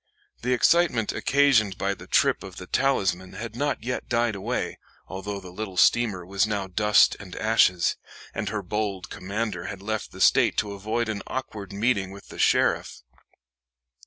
[0.41, 5.39] The excitement occasioned by the trip of the Talisman had not yet died away, although
[5.39, 7.97] the little steamer was now dust and ashes,
[8.33, 12.39] and her bold commander had left the State to avoid an awkward meeting with the
[12.39, 13.03] sheriff.